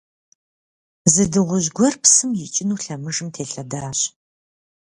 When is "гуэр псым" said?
1.75-2.31